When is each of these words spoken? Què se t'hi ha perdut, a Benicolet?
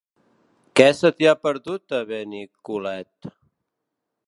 Què 0.79 0.87
se 0.99 1.11
t'hi 1.17 1.27
ha 1.31 1.35
perdut, 1.41 1.95
a 1.99 2.01
Benicolet? 2.13 3.31